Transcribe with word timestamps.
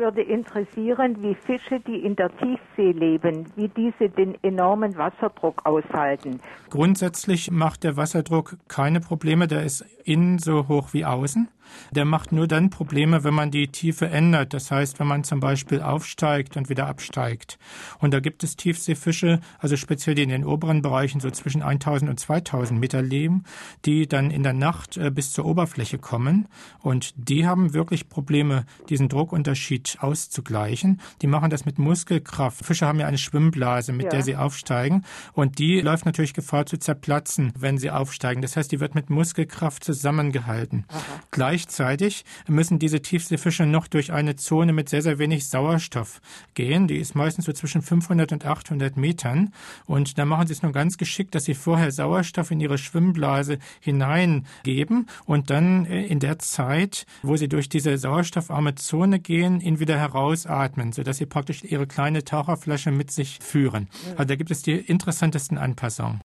würde 0.00 0.22
interessieren, 0.22 1.22
wie 1.22 1.34
Fische, 1.34 1.78
die 1.78 2.04
in 2.04 2.16
der 2.16 2.30
Tiefsee 2.38 2.90
leben, 2.90 3.46
wie 3.54 3.68
diese 3.68 4.08
den 4.08 4.36
enormen 4.42 4.96
Wasserdruck 4.96 5.64
aushalten. 5.64 6.40
Grundsätzlich 6.70 7.50
macht 7.52 7.84
der 7.84 7.96
Wasserdruck 7.96 8.56
keine 8.66 9.00
Probleme, 9.00 9.46
der 9.46 9.62
ist 9.62 9.84
innen 10.04 10.38
so 10.38 10.66
hoch 10.66 10.92
wie 10.92 11.04
außen. 11.04 11.48
Der 11.90 12.04
macht 12.04 12.32
nur 12.32 12.46
dann 12.46 12.70
Probleme, 12.70 13.24
wenn 13.24 13.34
man 13.34 13.50
die 13.50 13.68
Tiefe 13.68 14.08
ändert. 14.08 14.54
Das 14.54 14.70
heißt, 14.70 15.00
wenn 15.00 15.06
man 15.06 15.24
zum 15.24 15.40
Beispiel 15.40 15.80
aufsteigt 15.80 16.56
und 16.56 16.68
wieder 16.68 16.86
absteigt. 16.86 17.58
Und 17.98 18.14
da 18.14 18.20
gibt 18.20 18.44
es 18.44 18.56
Tiefseefische, 18.56 19.40
also 19.58 19.76
speziell 19.76 20.14
die 20.14 20.22
in 20.22 20.28
den 20.28 20.44
oberen 20.44 20.82
Bereichen 20.82 21.20
so 21.20 21.30
zwischen 21.30 21.62
1000 21.62 22.10
und 22.10 22.18
2000 22.18 22.78
Meter 22.80 23.02
leben, 23.02 23.44
die 23.84 24.06
dann 24.06 24.30
in 24.30 24.42
der 24.42 24.52
Nacht 24.52 24.96
äh, 24.96 25.10
bis 25.10 25.32
zur 25.32 25.46
Oberfläche 25.46 25.98
kommen. 25.98 26.48
Und 26.80 27.14
die 27.16 27.46
haben 27.46 27.74
wirklich 27.74 28.08
Probleme, 28.08 28.64
diesen 28.88 29.08
Druckunterschied 29.08 29.98
auszugleichen. 30.00 31.00
Die 31.22 31.26
machen 31.26 31.50
das 31.50 31.64
mit 31.64 31.78
Muskelkraft. 31.78 32.64
Fische 32.64 32.86
haben 32.86 33.00
ja 33.00 33.06
eine 33.06 33.18
Schwimmblase, 33.18 33.92
mit 33.92 34.04
ja. 34.04 34.10
der 34.10 34.22
sie 34.22 34.36
aufsteigen. 34.36 35.04
Und 35.32 35.58
die 35.58 35.80
läuft 35.80 36.06
natürlich 36.06 36.34
Gefahr 36.34 36.66
zu 36.66 36.78
zerplatzen, 36.78 37.52
wenn 37.58 37.78
sie 37.78 37.90
aufsteigen. 37.90 38.42
Das 38.42 38.56
heißt, 38.56 38.70
die 38.72 38.80
wird 38.80 38.94
mit 38.94 39.10
Muskelkraft 39.10 39.84
zusammengehalten. 39.84 40.84
Aha. 40.88 41.00
Gleichzeitig 41.60 42.24
müssen 42.48 42.78
diese 42.78 43.02
Tiefseefische 43.02 43.66
noch 43.66 43.86
durch 43.86 44.14
eine 44.14 44.34
Zone 44.34 44.72
mit 44.72 44.88
sehr, 44.88 45.02
sehr 45.02 45.18
wenig 45.18 45.46
Sauerstoff 45.46 46.22
gehen. 46.54 46.88
Die 46.88 46.96
ist 46.96 47.14
meistens 47.14 47.44
so 47.44 47.52
zwischen 47.52 47.82
500 47.82 48.32
und 48.32 48.46
800 48.46 48.96
Metern. 48.96 49.52
Und 49.84 50.16
da 50.16 50.24
machen 50.24 50.46
sie 50.46 50.54
es 50.54 50.62
nur 50.62 50.72
ganz 50.72 50.96
geschickt, 50.96 51.34
dass 51.34 51.44
sie 51.44 51.52
vorher 51.52 51.92
Sauerstoff 51.92 52.50
in 52.50 52.60
ihre 52.60 52.78
Schwimmblase 52.78 53.58
hineingeben 53.80 55.06
und 55.26 55.50
dann 55.50 55.84
äh, 55.84 56.06
in 56.06 56.18
der 56.18 56.38
Zeit, 56.38 57.04
wo 57.22 57.36
sie 57.36 57.48
durch 57.48 57.68
diese 57.68 57.98
sauerstoffarme 57.98 58.74
Zone 58.76 59.20
gehen, 59.20 59.60
ihn 59.60 59.80
wieder 59.80 59.98
herausatmen, 59.98 60.92
sodass 60.92 61.18
sie 61.18 61.26
praktisch 61.26 61.62
ihre 61.62 61.86
kleine 61.86 62.24
Taucherflasche 62.24 62.90
mit 62.90 63.10
sich 63.10 63.38
führen. 63.42 63.88
Also 64.12 64.24
da 64.24 64.36
gibt 64.36 64.50
es 64.50 64.62
die 64.62 64.72
interessantesten 64.76 65.58
Anpassungen. 65.58 66.18